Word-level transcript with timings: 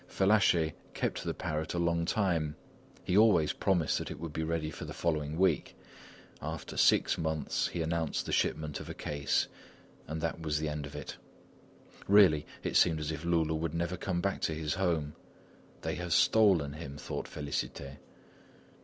Fellacher 0.07 0.71
kept 0.95 1.23
the 1.23 1.33
parrot 1.35 1.75
a 1.75 1.77
long 1.77 2.05
time. 2.05 2.55
He 3.03 3.15
always 3.15 3.53
promised 3.53 3.99
that 3.99 4.09
it 4.09 4.19
would 4.19 4.33
be 4.33 4.41
ready 4.43 4.71
for 4.71 4.83
the 4.83 4.95
following 4.95 5.37
week; 5.37 5.77
after 6.41 6.75
six 6.75 7.19
months 7.19 7.67
he 7.67 7.83
announced 7.83 8.25
the 8.25 8.31
shipment 8.31 8.79
of 8.79 8.89
a 8.89 8.95
case, 8.95 9.45
and 10.07 10.19
that 10.19 10.41
was 10.41 10.57
the 10.57 10.69
end 10.69 10.87
of 10.87 10.95
it. 10.95 11.17
Really, 12.07 12.47
it 12.63 12.75
seemed 12.77 12.99
as 12.99 13.11
if 13.11 13.23
Loulou 13.23 13.53
would 13.55 13.75
never 13.75 13.95
come 13.95 14.21
back 14.21 14.41
to 14.41 14.55
his 14.55 14.73
home. 14.73 15.13
"They 15.83 15.93
have 15.97 16.13
stolen 16.13 16.73
him," 16.73 16.97
thought 16.97 17.27
Félicité. 17.27 17.97